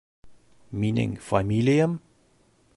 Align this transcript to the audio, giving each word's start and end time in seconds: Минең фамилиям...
Минең 0.83 1.13
фамилиям... 1.27 1.95